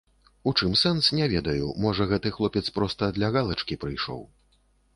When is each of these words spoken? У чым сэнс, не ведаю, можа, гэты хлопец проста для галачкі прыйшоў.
У 0.51 0.53
чым 0.61 0.71
сэнс, 0.83 1.09
не 1.19 1.27
ведаю, 1.33 1.67
можа, 1.85 2.07
гэты 2.13 2.33
хлопец 2.39 2.65
проста 2.81 3.13
для 3.21 3.31
галачкі 3.39 3.81
прыйшоў. 3.87 4.21